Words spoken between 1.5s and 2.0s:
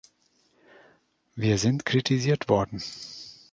sind